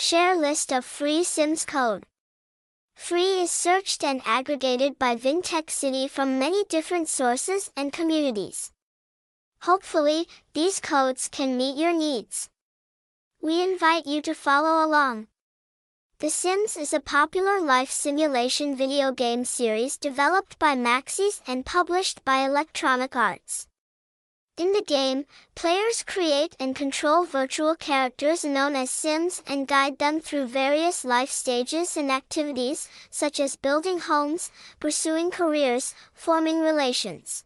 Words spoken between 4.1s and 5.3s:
aggregated by